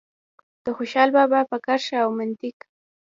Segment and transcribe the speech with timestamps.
[0.65, 2.57] د خوشال بابا په کرښه او منطق.